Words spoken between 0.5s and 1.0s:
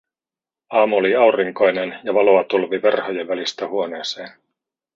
Aamu